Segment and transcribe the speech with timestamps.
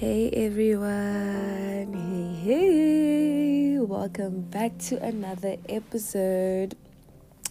[0.00, 1.92] Hey everyone,
[2.42, 6.74] hey, hey, welcome back to another episode.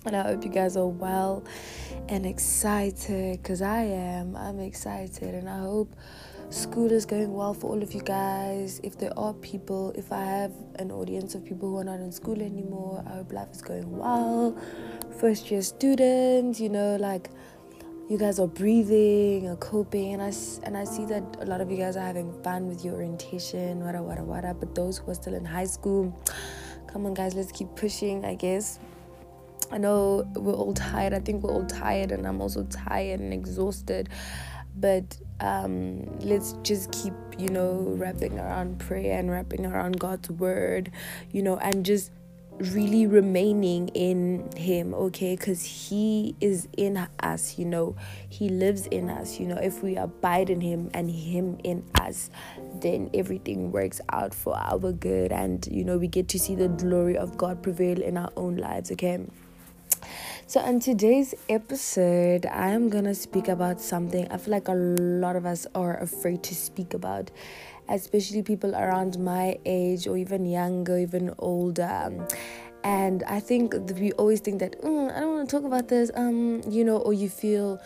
[0.04, 1.44] And I hope you guys are well
[2.08, 4.36] and excited because I am.
[4.36, 5.96] I'm excited, and I hope
[6.50, 8.82] school is going well for all of you guys.
[8.84, 12.12] If there are people, if I have an audience of people who are not in
[12.12, 14.60] school anymore, I hope life is going well.
[15.20, 17.30] First year students, you know, like
[18.10, 21.70] you guys are breathing or coping and I, and I see that a lot of
[21.70, 25.14] you guys are having fun with your orientation wada wada wada but those who are
[25.14, 26.20] still in high school
[26.88, 28.80] come on guys let's keep pushing I guess.
[29.72, 33.32] I know we're all tired I think we're all tired and I'm also tired and
[33.32, 34.10] exhausted
[34.76, 40.92] but um, let's just keep you know wrapping around prayer and wrapping around God's word
[41.32, 42.12] you know and just
[42.60, 45.36] really remaining in him okay?
[45.36, 47.96] Because he is in us you know?
[48.28, 49.58] He lives in us you know?
[49.58, 52.30] If we abide in him and him in us
[52.82, 56.68] then everything works out for our good and you know we get to see the
[56.68, 59.26] glory of god prevail in our own lives okay?
[60.48, 65.36] So, in today's episode, I am gonna speak about something I feel like a lot
[65.36, 67.30] of us are afraid to speak about,
[67.90, 72.12] especially people around my age or even younger, even older.
[72.84, 76.12] And I think we always think that mm, I don't want to talk about this,
[76.16, 77.82] um, you know, or you feel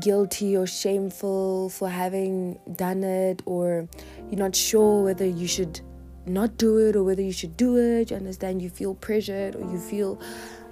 [0.00, 3.88] guilty or shameful for having done it, or
[4.30, 5.80] you're not sure whether you should
[6.24, 8.10] not do it or whether you should do it.
[8.10, 8.62] You understand?
[8.62, 10.18] You feel pressured or you feel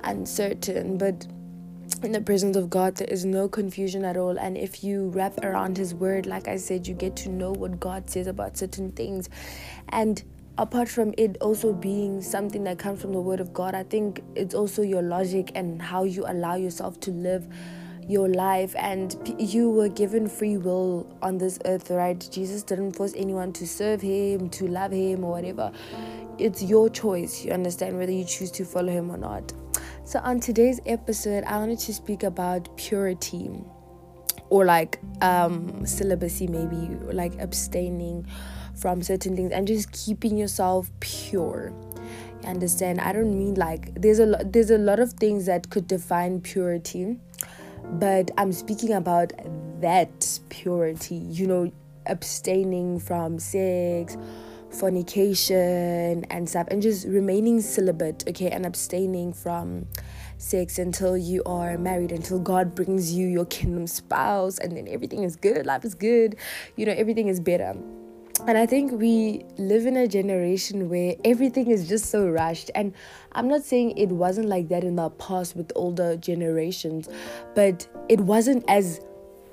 [0.05, 1.27] uncertain, but
[2.03, 4.39] in the presence of God, there is no confusion at all.
[4.39, 7.79] And if you wrap around His word, like I said, you get to know what
[7.79, 9.29] God says about certain things.
[9.91, 10.23] And
[10.57, 14.23] apart from it also being something that comes from the word of God, I think
[14.35, 17.47] it's also your logic and how you allow yourself to live
[18.09, 23.15] your life and you were given free will on this earth right jesus didn't force
[23.17, 25.71] anyone to serve him to love him or whatever
[26.37, 29.53] it's your choice you understand whether you choose to follow him or not
[30.11, 33.49] so, on today's episode, I wanted to speak about purity
[34.49, 38.27] or like um, celibacy, maybe like abstaining
[38.75, 41.73] from certain things and just keeping yourself pure.
[42.43, 43.01] You understand?
[43.01, 46.41] I don't mean like there's a lot, there's a lot of things that could define
[46.41, 47.17] purity,
[47.85, 49.33] but I'm speaking about
[49.81, 51.15] that purity.
[51.15, 51.73] You know,
[52.07, 54.17] abstaining from sex
[54.71, 59.87] fornication and stuff and just remaining celibate okay and abstaining from
[60.39, 65.23] sex until you are married until god brings you your kingdom spouse and then everything
[65.23, 66.37] is good life is good
[66.77, 67.75] you know everything is better
[68.47, 72.71] and I think we live in a generation where everything is just so rushed.
[72.75, 72.95] And
[73.33, 77.09] I'm not saying it wasn't like that in the past with older generations,
[77.55, 79.01] but it wasn't as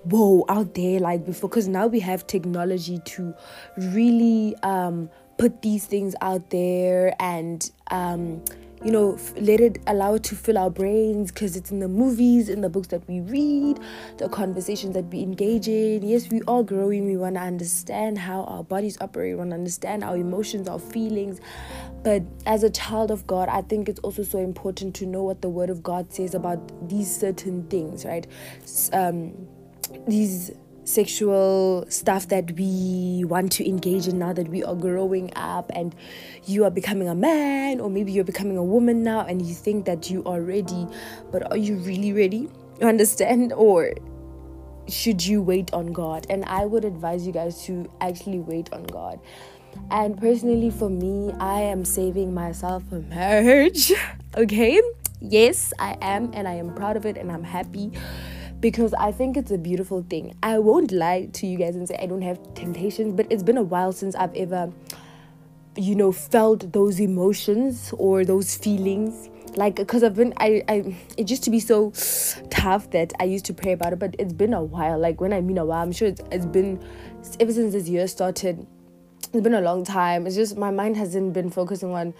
[0.09, 3.33] whoa out there like before because now we have technology to
[3.77, 8.43] really um, put these things out there and um,
[8.83, 11.87] you know f- let it allow it to fill our brains because it's in the
[11.87, 13.79] movies in the books that we read
[14.17, 16.03] the conversations that we engage in.
[16.07, 19.55] Yes we are growing we want to understand how our bodies operate we want to
[19.55, 21.39] understand our emotions our feelings.
[22.03, 25.41] But as a child of god i think it's also so important to know what
[25.41, 28.25] the word of god says about these certain things right?
[28.93, 29.33] Um,
[30.07, 30.51] these
[30.87, 35.93] sexual stuff that we want to engage in now that we are growing up and
[36.45, 39.85] you are becoming a man or maybe you're becoming a woman now and you think
[39.85, 40.87] that you are ready
[41.29, 42.49] but are you really ready?
[42.79, 43.53] You understand?
[43.57, 43.91] Or
[44.87, 46.25] should you wait on God?
[46.29, 49.19] And I would advise you guys to actually wait on God.
[49.91, 53.91] And personally for me I am saving myself for marriage.
[54.37, 54.79] Okay?
[55.19, 57.91] Yes I am and I am proud of it and I'm happy
[58.59, 60.35] because I think it's a beautiful thing.
[60.41, 63.57] I won't lie to you guys and say I don't have temptations, but it's been
[63.57, 64.71] a while since I've ever,
[65.75, 69.29] you know, felt those emotions or those feelings.
[69.55, 71.91] Like, because I've been, I, I, it used to be so
[72.49, 74.99] tough that I used to pray about it, but it's been a while.
[74.99, 76.79] Like, when I mean a while, I'm sure it's, it's been
[77.39, 78.67] ever since this year started
[79.33, 80.25] it's been a long time.
[80.25, 82.13] It's just my mind hasn't been focusing on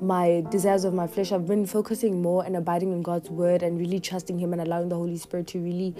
[0.00, 1.32] my desires of my flesh.
[1.32, 4.88] I've been focusing more and abiding in God's word and really trusting Him and allowing
[4.88, 5.94] the Holy Spirit to really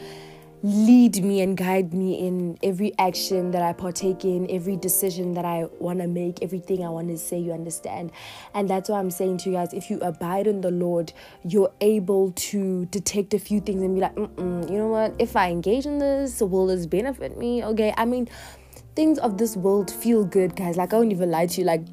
[0.63, 5.45] lead me and guide me in every action that I partake in, every decision that
[5.45, 8.13] I want to make, everything I want to say, you understand.
[8.53, 11.13] And that's why I'm saying to you guys if you abide in the Lord,
[11.45, 15.51] you're able to detect a few things and be like, you know what, if I
[15.51, 17.65] engage in this, will this benefit me?
[17.65, 18.29] Okay, I mean,
[18.95, 20.77] things of this world feel good, guys.
[20.77, 21.67] Like, I won't even lie to you.
[21.67, 21.87] Like,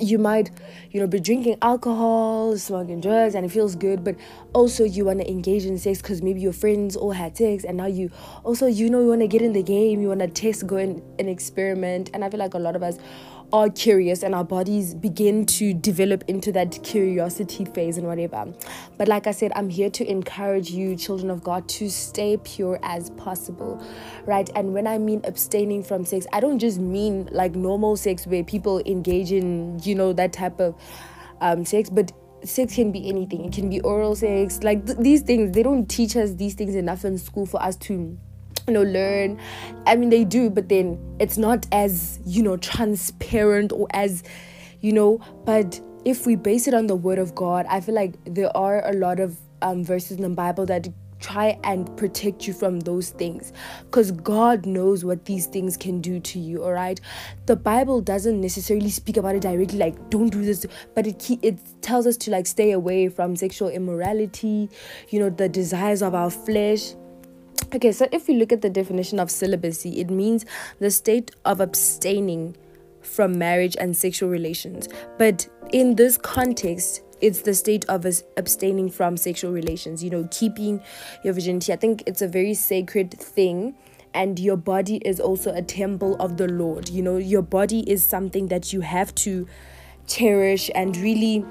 [0.00, 0.50] you might
[0.90, 4.16] you know be drinking alcohol smoking drugs and it feels good but
[4.52, 7.76] also you want to engage in sex because maybe your friends all had sex and
[7.76, 8.10] now you
[8.44, 10.76] also you know you want to get in the game you want to test go
[10.76, 12.98] and, experiment and i feel like a lot of us
[13.52, 18.52] are curious and our bodies begin to develop into that curiosity phase and whatever.
[18.98, 22.78] But like I said, I'm here to encourage you, children of God, to stay pure
[22.82, 23.82] as possible,
[24.24, 24.48] right?
[24.54, 28.44] And when I mean abstaining from sex, I don't just mean like normal sex where
[28.44, 30.74] people engage in, you know, that type of
[31.40, 32.12] um, sex, but
[32.44, 33.44] sex can be anything.
[33.44, 35.52] It can be oral sex, like th- these things.
[35.52, 38.18] They don't teach us these things enough in school for us to
[38.66, 39.38] you know learn.
[39.86, 44.22] I mean they do but then it's not as you know transparent or as
[44.80, 48.14] you know but if we base it on the word of god i feel like
[48.24, 50.86] there are a lot of um, verses in the bible that
[51.18, 53.52] try and protect you from those things
[53.86, 57.00] because God knows what these things can do to you all right?
[57.46, 61.58] The bible doesn't necessarily speak about it directly like don't do this but it it
[61.80, 64.68] tells us to like stay away from sexual immorality
[65.08, 66.92] you know the desires of our flesh
[67.74, 70.46] Okay, so if you look at the definition of celibacy, it means
[70.78, 72.56] the state of abstaining
[73.02, 74.88] from marriage and sexual relations.
[75.18, 80.80] But in this context, it's the state of abstaining from sexual relations, you know, keeping
[81.24, 81.72] your virginity.
[81.72, 83.74] I think it's a very sacred thing.
[84.14, 86.88] And your body is also a temple of the Lord.
[86.88, 89.46] You know, your body is something that you have to
[90.06, 91.44] cherish and really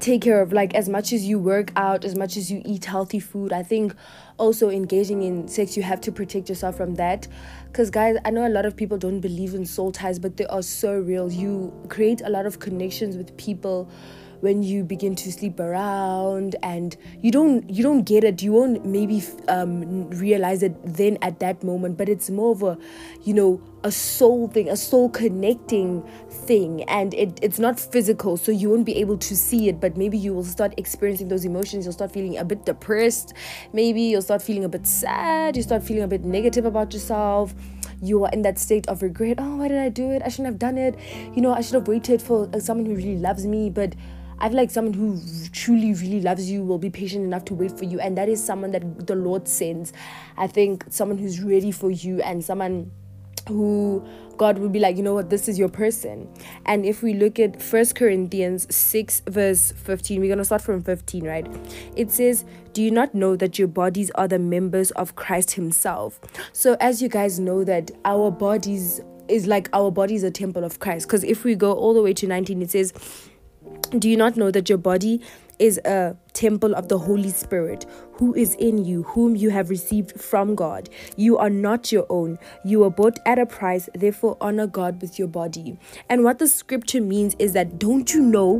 [0.00, 2.84] take care of like as much as you work out as much as you eat
[2.84, 3.94] healthy food i think
[4.38, 7.26] also engaging in sex you have to protect yourself from that.
[7.66, 10.46] Because guys i know a lot of people don't believe in soul ties but they
[10.46, 11.30] are so real.
[11.30, 13.90] You create a lot of connections with people
[14.40, 18.42] when you begin to sleep around and you don't you don't get it.
[18.42, 22.78] You won't maybe um, realize it then at that moment but it's more of a
[23.24, 26.82] you know a soul thing a soul connecting thing.
[26.84, 30.16] And it, it's not physical so you won't be able to see it but maybe
[30.16, 31.84] you will start experiencing those emotions.
[31.84, 33.34] You'll start feeling a bit depressed.
[33.72, 35.56] Maybe you'll start feeling a bit sad.
[35.56, 37.54] You start feeling a bit negative about yourself.
[38.00, 39.36] You are in that state of regret.
[39.38, 40.22] Oh why did i do it?
[40.24, 40.96] I shouldn't have done it.
[41.34, 43.94] You know i should have waited for someone who really loves me but
[44.40, 45.20] I feel like someone who
[45.52, 48.00] truly, really loves you will be patient enough to wait for you.
[48.00, 49.92] And that is someone that the Lord sends.
[50.36, 52.90] I think someone who's ready for you and someone
[53.48, 54.06] who
[54.36, 56.28] God will be like, you know what, this is your person.
[56.66, 60.82] And if we look at First Corinthians 6, verse 15, we're going to start from
[60.82, 61.46] 15, right?
[61.96, 66.20] It says, Do you not know that your bodies are the members of Christ Himself?
[66.52, 70.64] So, as you guys know, that our bodies is like our body is a temple
[70.64, 71.06] of Christ.
[71.06, 72.92] Because if we go all the way to 19, it says,
[73.96, 75.20] do you not know that your body
[75.58, 80.20] is a temple of the Holy Spirit who is in you, whom you have received
[80.20, 80.88] from God?
[81.16, 82.38] You are not your own.
[82.64, 85.78] You were bought at a price, therefore, honor God with your body.
[86.08, 88.58] And what the scripture means is that don't you know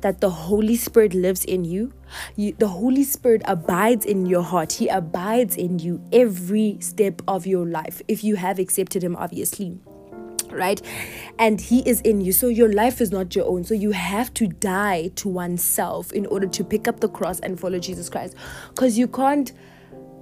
[0.00, 1.92] that the Holy Spirit lives in you?
[2.36, 2.54] you?
[2.56, 7.66] The Holy Spirit abides in your heart, He abides in you every step of your
[7.66, 9.80] life if you have accepted Him, obviously
[10.52, 10.80] right?
[11.38, 12.32] And He is in you.
[12.32, 13.64] So your life is not your own.
[13.64, 17.58] So you have to die to oneself in order to pick up the cross and
[17.58, 18.36] follow Jesus Christ.
[18.70, 19.52] Because you can't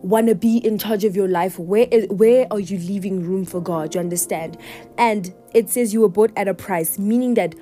[0.02, 3.44] want to be in charge of your life where is, where are you leaving room
[3.44, 4.56] for god you understand
[4.96, 7.54] and it says you were bought at a price meaning that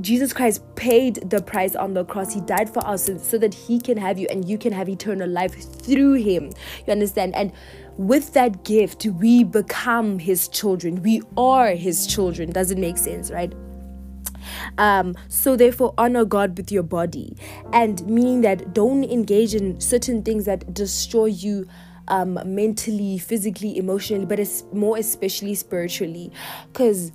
[0.00, 2.34] Jesus Christ paid the price on the cross.
[2.34, 4.88] He died for us so, so that He can have you and you can have
[4.90, 6.52] eternal life through Him.
[6.86, 7.34] You understand?
[7.34, 7.50] And
[7.96, 11.02] with that gift, we become His children.
[11.02, 12.50] We are His children.
[12.50, 13.52] Does it make sense, right?
[14.78, 17.36] Um, so therefore, honor God with your body,
[17.72, 21.66] and meaning that don't engage in certain things that destroy you
[22.08, 26.30] um, mentally, physically, emotionally, but it's more especially spiritually,
[26.72, 27.10] because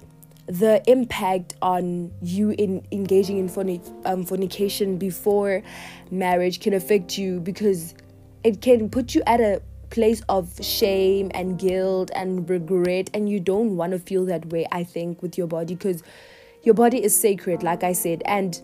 [0.47, 5.63] the impact on you in engaging in fornic- um, fornication before
[6.09, 7.93] marriage can affect you because
[8.43, 13.39] it can put you at a place of shame and guilt and regret and you
[13.39, 16.01] don't want to feel that way i think with your body because
[16.63, 18.61] your body is sacred like i said and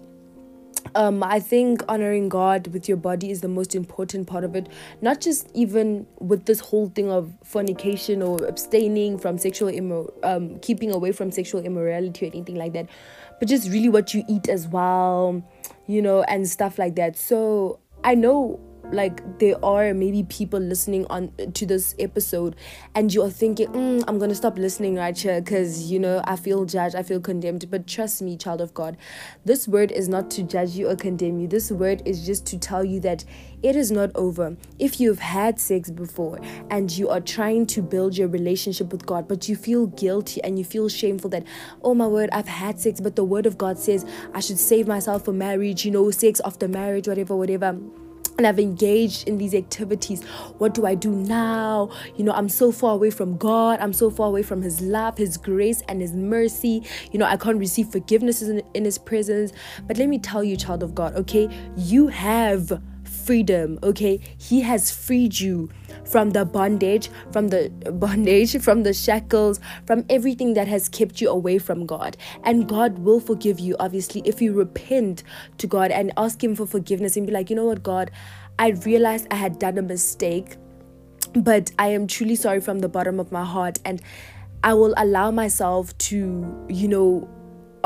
[0.96, 4.70] um, I think honoring God with your body is the most important part of it.
[5.02, 10.60] Not just even with this whole thing of fornication or abstaining from sexual immor- um,
[10.60, 12.88] keeping away from sexual immorality or anything like that,
[13.40, 15.44] but just really what you eat as well,
[15.88, 17.18] you know, and stuff like that.
[17.18, 18.60] So I know
[18.92, 22.56] like there are maybe people listening on to this episode
[22.96, 26.66] and you're thinking mm, i'm gonna stop listening right here because you know i feel
[26.66, 28.98] judged i feel condemned but trust me child of god
[29.46, 31.48] this word is not to judge you or condemn you.
[31.48, 33.24] This word is just to tell you that
[33.64, 34.58] it is not over.
[34.80, 36.40] If you've had sex before
[36.70, 40.58] and you are trying to build your relationship with god but you feel guilty and
[40.58, 41.44] you feel shameful that
[41.84, 44.88] oh my word i've had sex but the word of god says i should save
[44.88, 47.80] myself for marriage you know sex after marriage whatever whatever
[48.38, 50.24] and I've engaged in these activities.
[50.60, 51.90] What do I do now?
[52.16, 53.80] You know, I'm so far away from God.
[53.80, 56.84] I'm so far away from His love, His grace, and His mercy.
[57.12, 59.54] You know, I can't receive forgiveness in, in His presence.
[59.88, 62.82] But let me tell you, child of God, okay, you have
[63.28, 64.20] freedom, okay?
[64.38, 65.70] He has freed you
[66.06, 71.30] from the bondage, from the bondage, from the shackles, from everything that has kept you
[71.30, 72.16] away from God.
[72.44, 75.24] And God will forgive you, obviously, if you repent
[75.58, 78.12] to God and ask Him for forgiveness and be like, you know what, God,
[78.58, 80.56] I realized I had done a mistake,
[81.36, 83.78] but I am truly sorry from the bottom of my heart.
[83.84, 84.02] And
[84.64, 87.30] I will allow myself to, you know,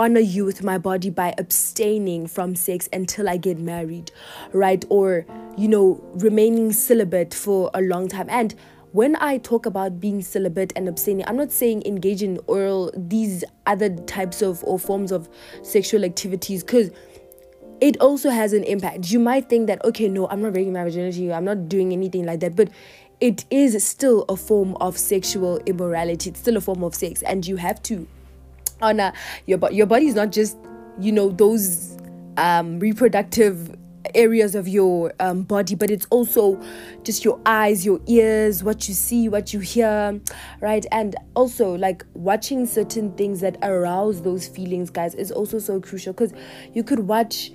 [0.02, 4.12] honor you with my body by abstaining from sex until I get married,
[4.52, 4.84] right?
[4.90, 8.28] Or, you know, remaining celibate for a long time.
[8.28, 8.56] And
[8.94, 13.44] when I talk about being celibate and abstaining, I'm not saying engage in oral, these
[13.68, 15.30] other types of or forms of
[15.62, 16.90] sexual activities, because
[17.80, 19.12] it also has an impact.
[19.12, 22.26] You might think that, okay, no, I'm not breaking my virginity, I'm not doing anything
[22.26, 22.70] like that, but
[23.20, 27.46] it is still a form of sexual immorality, it's still a form of sex, and
[27.46, 28.08] you have to
[28.82, 29.14] honor
[29.46, 30.58] your body your body is not just
[31.00, 31.98] you know those
[32.38, 33.76] um reproductive
[34.16, 36.60] areas of your um, body but it's also
[37.04, 40.20] just your eyes your ears what you see what you hear
[40.62, 40.86] right?
[40.92, 46.14] And also like watching certain things that arouse those feelings guys is also so crucial
[46.14, 46.34] because
[46.74, 47.52] you could watch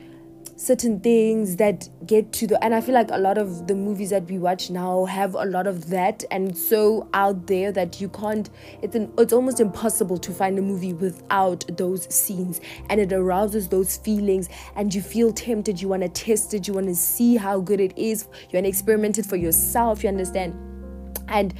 [0.56, 4.10] certain things that get to the and i feel like a lot of the movies
[4.10, 8.08] that we watch now have a lot of that and so out there that you
[8.08, 8.50] can't
[8.82, 12.60] it's an it's almost impossible to find a movie without those scenes.
[12.88, 16.74] And it arouses those feelings and you feel tempted you want to test it you
[16.74, 18.28] want to see how good it is.
[18.50, 20.54] You want to experiment it for yourself you understand?
[21.28, 21.54] And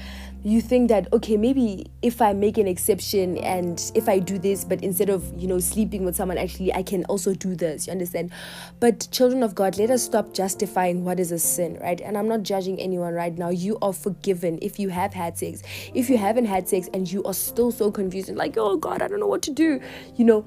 [0.47, 4.63] you think that okay maybe if i make an exception and if i do this
[4.63, 7.93] but instead of you know sleeping with someone actually i can also do this you
[7.93, 8.31] understand?
[8.79, 12.01] But children of god let us stop justifying what is a sin right?
[12.01, 13.51] And i'm not judging anyone right now.
[13.51, 15.63] You are forgiven if you have had sex.
[15.95, 19.03] If you haven't had sex and you are still so confused and like oh god
[19.03, 19.81] i don't know what to do
[20.15, 20.45] you know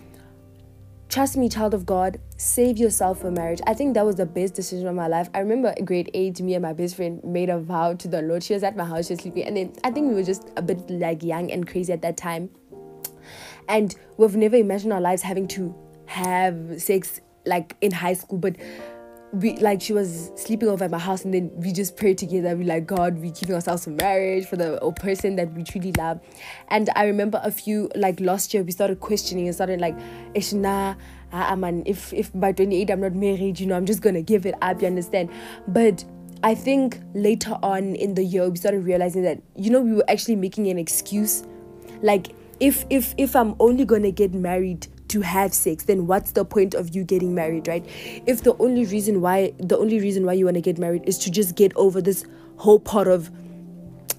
[1.09, 3.59] trust me, child of God, save yourself for marriage.
[3.65, 5.27] I think that was the best decision of my life.
[5.33, 8.43] I remember grade eight, me and my best friend made a vow to the Lord.
[8.43, 10.47] She was at my house, she was sleeping, and then I think we were just
[10.55, 12.49] a bit like young and crazy at that time.
[13.67, 15.75] And we've never imagined our lives having to
[16.05, 18.55] have sex like in high school, but
[19.31, 22.55] we like she was sleeping over at my house and then we just prayed together.
[22.55, 26.19] We like god we keeping ourselves for marriage for the person that we truly love.
[26.69, 29.97] And i remember a few like last year we started questioning and started like
[30.33, 30.97] ishna
[31.31, 34.45] ah, man if if by 28 i'm not married you know i'm just gonna give
[34.45, 35.29] it up you understand?
[35.67, 36.03] But
[36.43, 40.09] i think later on in the year we started realizing that you know we were
[40.09, 41.43] actually making an excuse.
[42.01, 46.45] Like if if if i'm only gonna get married to have sex then what's the
[46.45, 47.85] point of you getting married right
[48.25, 51.17] if the only reason why the only reason why you want to get married is
[51.17, 52.25] to just get over this
[52.57, 53.29] whole part of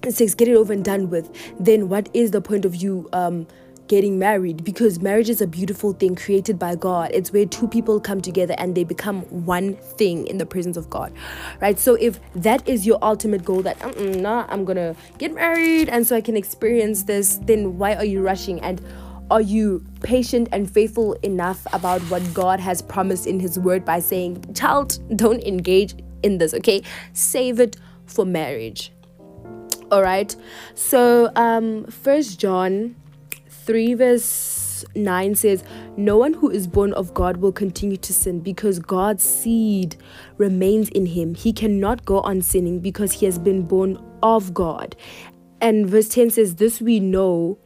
[0.09, 1.29] sex get it over and done with
[1.59, 3.47] then what is the point of you um
[3.91, 7.11] getting married because marriage is a beautiful thing created by God.
[7.13, 10.89] It's where two people come together and they become one thing in the presence of
[10.89, 11.11] God,
[11.59, 11.77] right?
[11.77, 16.15] So if that is your ultimate goal, that nah, I'm gonna get married and so
[16.15, 18.61] I can experience this, then why are you rushing?
[18.61, 18.81] And
[19.31, 23.99] are you patient and faithful enough about what God has promised in His Word by
[23.99, 26.83] saying, Child, don't engage in this, okay?
[27.13, 28.91] Save it for marriage.
[29.89, 30.35] All right.
[30.75, 32.95] So, um, First John
[33.49, 35.63] 3, verse 9 says,
[35.97, 39.95] No one who is born of God will continue to sin because God's seed
[40.37, 41.35] remains in him.
[41.35, 44.95] He cannot go on sinning because he has been born of God.
[45.61, 47.57] And verse 10 says, This we know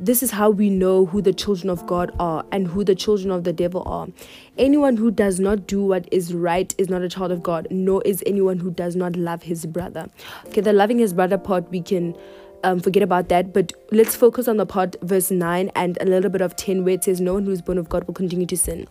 [0.00, 3.30] this is how we know who the children of God are and who the children
[3.30, 4.08] of the devil are.
[4.56, 8.02] Anyone who does not do what is right is not a child of God, nor
[8.04, 10.08] is anyone who does not love his brother.
[10.46, 12.16] Okay, the loving his brother part, we can
[12.64, 16.30] um, forget about that, but let's focus on the part, verse 9 and a little
[16.30, 18.46] bit of 10, where it says, No one who is born of God will continue
[18.46, 18.86] to sin.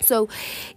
[0.00, 0.28] So,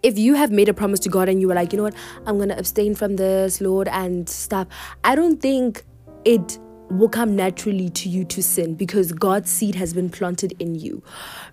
[0.03, 1.96] if you have made a promise to God and you were like, you know what,
[2.25, 4.67] I'm gonna abstain from this, Lord, and stuff,
[5.03, 5.84] I don't think
[6.25, 10.75] it will come naturally to you to sin because God's seed has been planted in
[10.75, 11.01] you,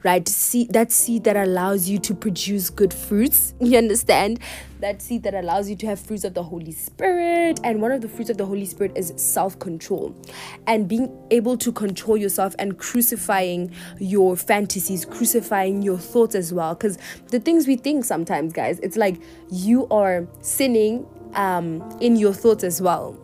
[0.02, 0.26] right?
[0.28, 3.54] See that seed that allows you to produce good fruits.
[3.72, 4.38] You understand?
[4.80, 7.58] That seed that allows you to have fruits of the Holy Spirit.
[7.64, 10.14] And one of the fruits of the Holy Spirit is self control
[10.66, 16.74] and being able to control yourself and crucifying your fantasies, crucifying your thoughts as well.
[16.74, 16.98] Because
[17.28, 22.62] the things we think sometimes, guys, it's like you are sinning um, in your thoughts
[22.62, 23.16] as well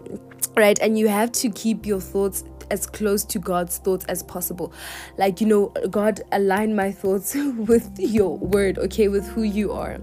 [0.59, 4.73] right and you have to keep your thoughts as close to God's thoughts as possible.
[5.17, 9.99] Like, you know, God, align my thoughts with your word, okay, with who you are.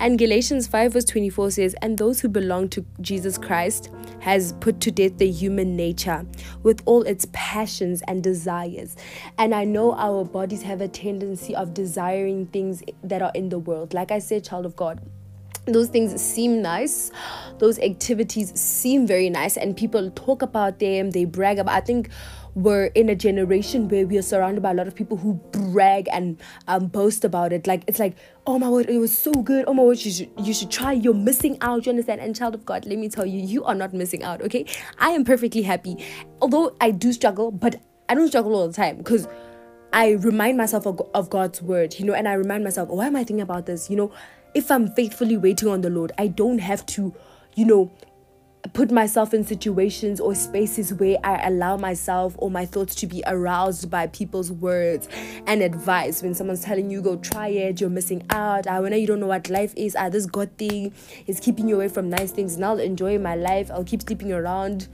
[0.00, 4.80] And Galatians 5 verse 24 says, And those who belong to Jesus Christ has put
[4.80, 6.26] to death the human nature
[6.62, 8.96] with all its passions and desires.
[9.38, 13.58] And I know our bodies have a tendency of desiring things that are in the
[13.58, 13.94] world.
[13.94, 15.00] Like I said, child of God
[15.66, 17.10] those things seem nice.
[17.58, 22.08] Those activities seem very nice and people talk about them they brag about i think
[22.54, 26.08] we're in a generation where we are surrounded by a lot of people who brag
[26.12, 26.38] and
[26.68, 27.66] um, boast about it.
[27.66, 28.16] Like it's like
[28.46, 29.64] oh my word it was so good.
[29.66, 30.92] Oh my word you should you should try.
[30.92, 32.20] You're missing out you understand?
[32.20, 34.66] And child of god let me tell you you are not missing out okay?
[34.98, 36.04] I am perfectly happy.
[36.40, 39.26] Although i do struggle but i don't struggle all the time because
[39.94, 43.14] I remind myself of, of God's word, you know, and I remind myself, why am
[43.14, 43.90] I thinking about this?
[43.90, 44.12] You know,
[44.54, 47.14] if I'm faithfully waiting on the Lord, I don't have to,
[47.54, 47.90] you know,
[48.74, 53.22] put myself in situations or spaces where I allow myself or my thoughts to be
[53.26, 55.08] aroused by people's words
[55.46, 56.22] and advice.
[56.22, 58.66] When someone's telling you, go try it, you're missing out.
[58.68, 59.96] I know you don't know what life is.
[59.96, 60.94] Ah, this God thing
[61.26, 62.54] is keeping you away from nice things.
[62.54, 63.70] And I'll enjoy my life.
[63.70, 64.88] I'll keep sleeping around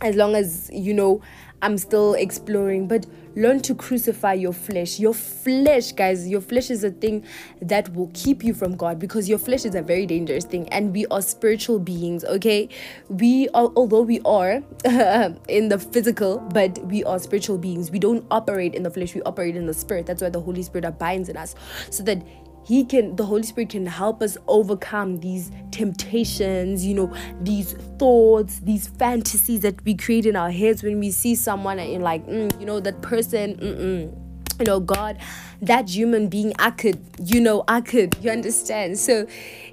[0.00, 1.22] as long as, you know,
[1.62, 2.88] I'm still exploring.
[2.88, 4.98] But learn to crucify your flesh.
[4.98, 7.24] Your flesh, guys, your flesh is a thing
[7.60, 10.68] that will keep you from God because your flesh is a very dangerous thing.
[10.68, 12.68] And we are spiritual beings, okay?
[13.08, 14.62] We are, although we are
[15.48, 17.90] in the physical, but we are spiritual beings.
[17.90, 20.06] We don't operate in the flesh, we operate in the spirit.
[20.06, 21.54] That's why the Holy Spirit abides in us.
[21.90, 22.22] So that
[22.64, 28.60] he can the holy spirit can help us overcome these temptations you know these thoughts
[28.60, 32.58] these fantasies that we create in our heads when we see someone and like mm,
[32.60, 34.58] you know that person mm-mm.
[34.58, 35.18] you know god
[35.60, 39.26] that human being i could you know i could you understand so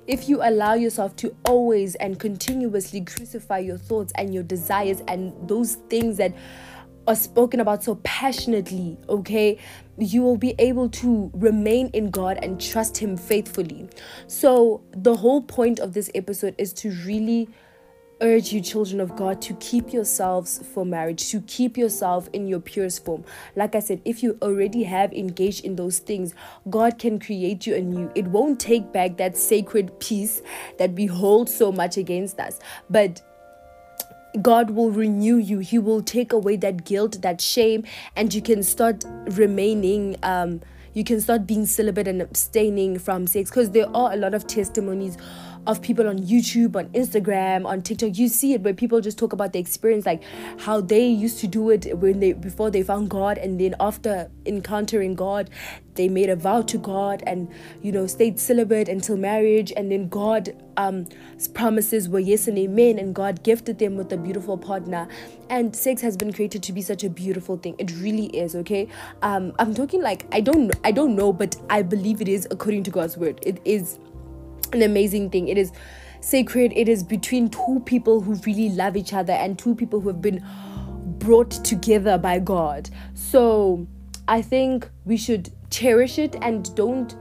[0.07, 5.33] if you allow yourself to always and continuously crucify your thoughts and your desires and
[5.47, 6.33] those things that
[7.09, 9.57] are spoken about so passionately, okay,
[9.99, 13.89] you will be able to remain in God and trust Him faithfully.
[14.27, 17.49] So, the whole point of this episode is to really
[18.21, 22.59] urge you, children of God, to keep yourselves for marriage, to keep yourself in your
[22.59, 23.23] purest form.
[23.55, 26.33] Like I said, if you already have engaged in those things,
[26.69, 28.11] God can create you anew.
[28.15, 30.41] It won't take back that sacred peace
[30.77, 32.59] that we hold so much against us,
[32.89, 33.21] but
[34.41, 35.59] God will renew you.
[35.59, 37.83] He will take away that guilt, that shame,
[38.15, 40.17] and you can start remaining.
[40.23, 40.61] Um,
[40.93, 44.47] you can start being celibate and abstaining from sex because there are a lot of
[44.47, 45.17] testimonies
[45.69, 48.17] of people on YouTube, on Instagram, on TikTok.
[48.17, 50.23] You see it where people just talk about the experience, like
[50.57, 54.31] how they used to do it when they before they found God, and then after
[54.47, 55.51] encountering God,
[55.93, 57.49] they made a vow to God and
[57.83, 61.05] you know stayed celibate until marriage, and then God um
[61.53, 65.07] promises were yes and amen, and God gifted them with a beautiful partner.
[65.51, 67.75] And sex has been created to be such a beautiful thing.
[67.77, 68.55] It really is.
[68.55, 68.87] Okay,
[69.21, 72.83] um, I'm talking like I don't I don't know, but I believe it is according
[72.85, 73.39] to God's word.
[73.43, 73.99] It is
[74.73, 75.47] an amazing thing.
[75.47, 75.71] It is
[76.21, 76.73] sacred.
[76.75, 80.21] It is between two people who really love each other and two people who have
[80.21, 80.43] been
[81.19, 82.89] brought together by God.
[83.13, 83.87] So
[84.27, 87.15] I think we should cherish it and don't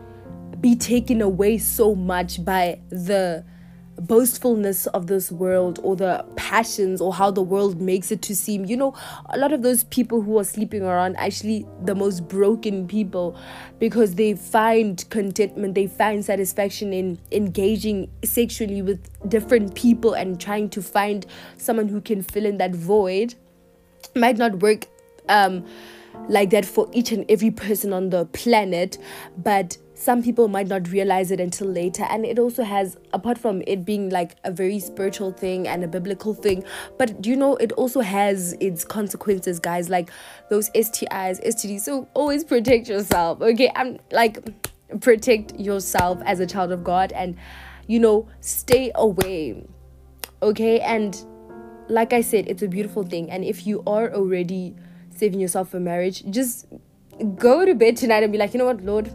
[0.60, 3.44] be taken away so much by the
[4.00, 8.64] boastfulness of this world or the passions or how the world makes it to seem.
[8.64, 8.94] You know,
[9.26, 13.36] a lot of those people who are sleeping around actually the most broken people
[13.78, 20.68] because they find contentment, they find satisfaction in engaging sexually with different people and trying
[20.70, 23.34] to find someone who can fill in that void.
[24.14, 24.86] Might not work
[25.28, 25.64] um
[26.28, 28.98] like that for each and every person on the planet,
[29.36, 32.04] but some people might not realize it until later.
[32.04, 35.88] And it also has apart from it being like a very spiritual thing and a
[35.88, 36.62] biblical thing
[36.98, 40.10] but you know it also has its consequences guys like
[40.50, 43.72] those STIs STDs so always protect yourself okay?
[43.74, 44.38] I'm like
[45.00, 47.36] protect yourself as a child of God and
[47.88, 49.66] you know stay away
[50.42, 50.78] okay?
[50.78, 51.20] And
[51.88, 53.30] like I said it's a beautiful thing.
[53.32, 54.76] And if you are already
[55.16, 56.66] saving yourself for marriage just
[57.36, 59.12] go to bed tonight and be like you know what lord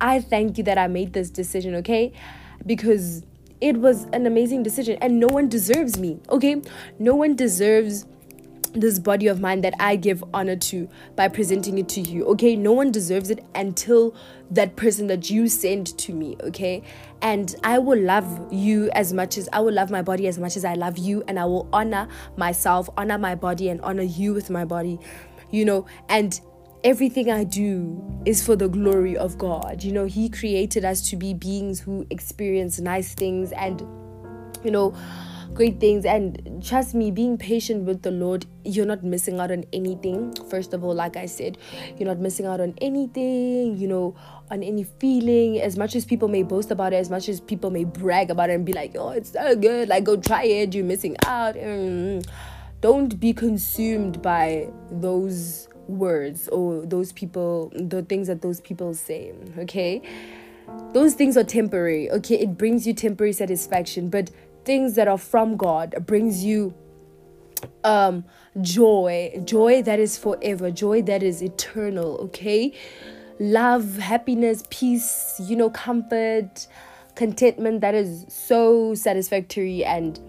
[0.00, 2.12] I thank you that I made this decision, okay?
[2.64, 3.24] Because
[3.60, 6.62] it was an amazing decision and no one deserves me, okay?
[6.98, 8.06] No one deserves
[8.76, 12.26] this body of mine that I give honor to by presenting it to you.
[12.26, 14.14] Okay, no one deserves it until
[14.50, 16.36] that person that you send to me.
[16.42, 16.82] Okay,
[17.22, 20.56] and I will love you as much as I will love my body as much
[20.56, 24.34] as I love you, and I will honor myself, honor my body, and honor you
[24.34, 24.98] with my body,
[25.50, 26.38] you know, and
[26.86, 29.82] everything I do is for the glory of God.
[29.82, 33.80] You know, He created us to be beings who experience nice things and,
[34.62, 34.96] you know,
[35.52, 36.04] great things.
[36.04, 40.32] And trust me, being patient with the Lord, you're not missing out on anything.
[40.48, 41.58] First of all, like I said,
[41.98, 44.14] you're not missing out on anything, you know,
[44.52, 45.60] on any feeling.
[45.60, 48.48] As much as people may boast about it, as much as people may brag about
[48.48, 51.56] it and be like, oh, it's so good, like go try it, you're missing out.
[51.56, 52.24] Mm.
[52.80, 59.32] Don't be consumed by those words or those people, the things that those people say,
[59.58, 60.02] okay?
[60.92, 62.40] Those things are temporary, okay?
[62.40, 64.30] It brings you temporary satisfaction, but
[64.64, 66.74] things that are from God brings you
[67.84, 68.24] um
[68.60, 72.72] joy joy that is forever joy that is eternal okay
[73.38, 76.66] love happiness peace you know comfort
[77.14, 80.20] contentment that is so satisfactory and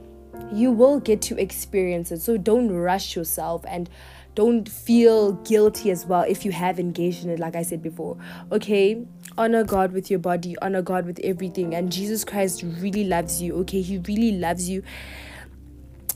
[0.54, 3.90] you will get to experience it so don't rush yourself and
[4.38, 8.16] don't feel guilty as well if you have engaged in it like i said before.
[8.52, 9.04] Okay
[9.36, 11.74] honor god with your body honor god with everything.
[11.74, 13.82] And jesus christ really loves you okay?
[13.82, 14.84] He really loves you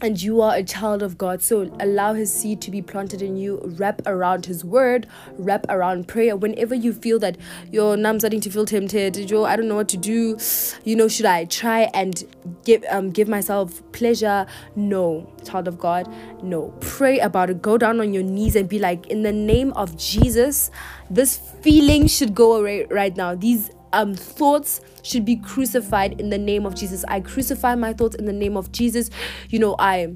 [0.02, 1.42] and you are a child of God.
[1.42, 3.62] So allow His seed to be planted in you.
[3.78, 5.08] Wrap around His word.
[5.38, 6.36] Wrap around prayer.
[6.36, 7.38] Whenever you feel that
[7.72, 10.38] you're starting to feel tempted, Joe, I don't know what to do.
[10.84, 12.24] You know, should I try and
[12.66, 14.46] give um give myself pleasure?
[14.76, 16.12] No, child of God.
[16.44, 16.74] No.
[16.82, 17.62] Pray about it.
[17.62, 20.72] Go down on your knees and be like, in the name of Jesus,
[21.10, 23.36] this feeling should go away right now.
[23.36, 27.04] These um thoughts should be crucified in the name of Jesus.
[27.08, 29.10] I crucify my thoughts in the name of Jesus.
[29.50, 30.14] You know, I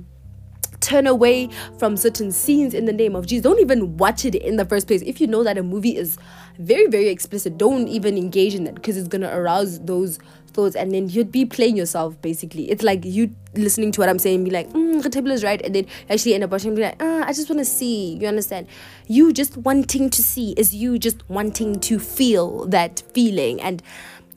[0.86, 3.44] turn away from certain scenes in the name of Jesus.
[3.44, 5.02] Don't even watch it in the first place.
[5.02, 6.18] If you know that a movie is
[6.60, 10.20] very, very explicit, don't even engage in that because it's gonna arouse those
[10.54, 12.70] thoughts and then you'd be playing yourself basically.
[12.70, 15.62] It's like you listening to what I'm saying, be like, mm, the table is right,
[15.62, 18.16] and then actually end up watching and be like, ah, I just wanna see.
[18.16, 18.68] You understand?
[19.08, 23.82] You just wanting to see is you just wanting to feel that feeling and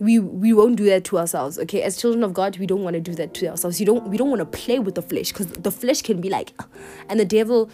[0.01, 1.83] we we won't do that to ourselves okay?
[1.83, 3.81] As children of god we don't want to do that to ourselves.
[3.81, 6.31] You don't we don't want to play with the flesh because the flesh can be
[6.31, 6.53] like
[7.09, 7.71] and the devil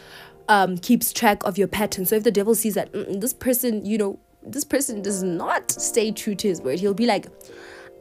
[0.48, 2.06] um keeps track of your pattern.
[2.06, 6.12] So if the devil sees that this person you know this person does not stay
[6.12, 7.26] true to his word he'll be like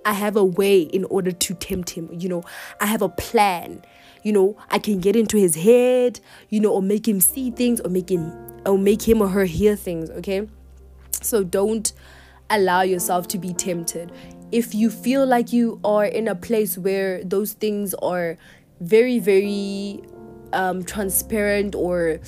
[0.05, 2.43] i have a way in order to tempt him you know?
[2.81, 3.83] I have a plan
[4.23, 4.57] you know?
[4.69, 8.09] I can get into his head you know or make him see things or make
[8.09, 8.31] him
[8.65, 10.47] or make him or her hear things okay?
[11.21, 11.91] So don't
[12.53, 14.11] allow yourself to be tempted.
[14.51, 18.37] If you feel like you are in a place where those things are
[18.79, 20.01] very, very
[20.53, 22.19] um, transparent or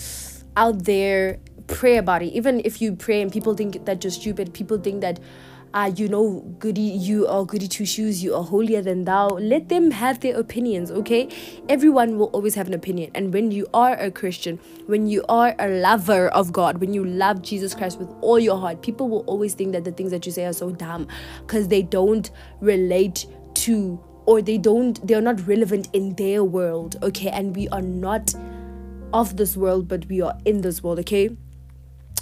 [0.57, 2.33] out there, pray about it.
[2.33, 5.19] Even if you pray and people think that you're stupid, people think that
[5.75, 9.27] uh, you know, goody, you are goody two shoes, you are holier than thou.
[9.27, 11.27] Let them have their opinions, okay?
[11.67, 13.11] Everyone will always have an opinion.
[13.13, 17.03] And when you are a Christian, when you are a lover of God, when you
[17.03, 20.25] love Jesus Christ with all your heart, people will always think that the things that
[20.25, 21.09] you say are so dumb
[21.41, 27.29] because they don't relate to or they don't, they're not relevant in their world, okay?
[27.29, 28.33] And we are not
[29.13, 31.35] of this world, but we are in this world, okay?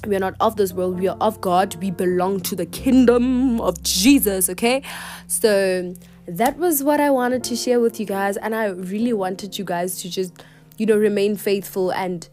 [0.08, 1.76] We are not of this world we are of god.
[1.76, 4.84] We belong to the kingdom of jesus okay?
[5.28, 5.94] So
[6.26, 9.66] that was what i wanted to share with you guys and i really wanted you
[9.66, 10.32] guys to just
[10.78, 12.30] you know remain faithful and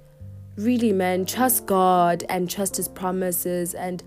[0.57, 4.05] really man trust god and trust his promises and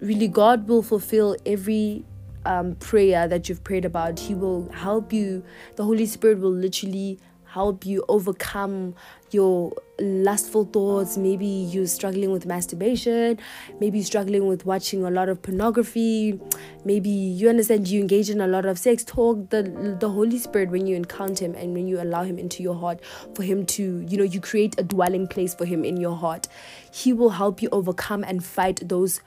[0.00, 2.04] really god will fulfill every
[2.46, 4.18] um, prayer that you've prayed about.
[4.18, 5.42] He will help you.
[5.74, 8.94] The holy spirit will literally help you overcome
[9.30, 11.16] your lustful thoughts.
[11.16, 13.38] Maybe you're struggling with masturbation.
[13.80, 16.38] Maybe you're struggling with watching a lot of pornography.
[16.84, 19.50] Maybe you understand you engage in a lot of sex talk.
[19.50, 22.74] The the Holy Spirit when you encounter him and when you allow him into your
[22.74, 23.00] heart
[23.34, 26.48] for him to, you know, you create a dwelling place for him in your heart.
[26.92, 29.20] He will help you overcome and fight those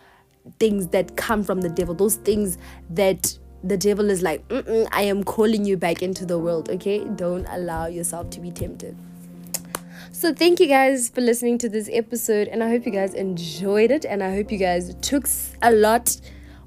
[0.60, 1.94] things that come from the devil.
[1.94, 2.58] Those things
[2.90, 7.04] that the devil is like, I am calling you back into the world, okay?
[7.04, 8.96] Don't allow yourself to be tempted.
[10.20, 13.90] So, thank you guys for listening to this episode, and I hope you guys enjoyed
[13.90, 15.26] it, and I hope you guys took
[15.62, 16.20] a lot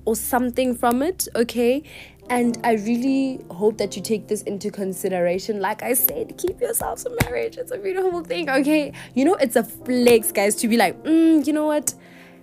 [0.07, 1.83] or something from it, okay?
[2.31, 5.61] And I really hope that you take this into consideration.
[5.61, 7.59] Like I said, keep yourselves in marriage.
[7.59, 8.95] It's a beautiful thing, okay?
[9.15, 11.93] You know, it's a flex, guys, to be like, mm, you know what?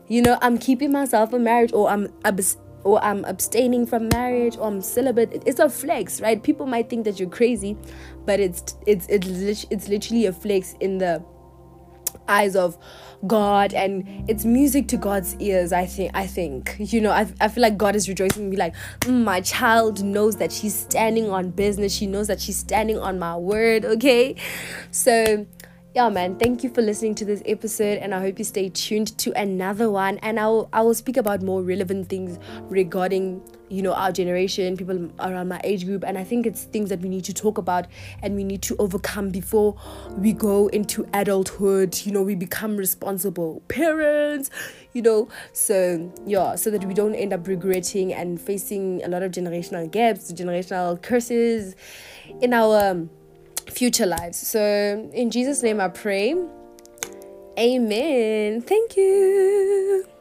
[0.10, 4.58] You know, I'm keeping myself in marriage, or I'm abs- or I'm abstaining from marriage
[4.58, 5.44] or I'm celibate.
[5.46, 6.42] It's a flex, right?
[6.42, 7.78] People might think that you're crazy,
[8.30, 11.20] but it's it's it's it's literally a flex in the
[12.28, 12.78] eyes of
[13.26, 15.74] God and it's music to God's ears.
[15.74, 16.12] I think.
[16.14, 17.10] I think you know.
[17.10, 18.56] I, I feel like God is rejoicing me.
[18.56, 21.92] Like mm, my child knows that she's standing on business.
[21.92, 23.84] She knows that she's standing on my word.
[23.84, 24.36] Okay,
[24.92, 25.48] so
[25.96, 29.18] yeah man thank you for listening to this episode and i hope you stay tuned
[29.18, 32.38] to another one and i'll i will speak about more relevant things
[32.70, 36.90] regarding you know our generation people around my age group and i think it's things
[36.90, 37.88] that we need to talk about
[38.22, 39.76] and we need to overcome before
[40.18, 44.50] we go into adulthood you know we become responsible parents
[44.94, 49.24] you know so yeah so that we don't end up regretting and facing a lot
[49.24, 51.76] of generational gaps generational curses
[52.42, 53.10] in our um,
[53.70, 54.38] future lives.
[54.38, 56.36] So, in Jesus' name, I pray.
[57.58, 58.62] Amen.
[58.62, 60.19] Thank you.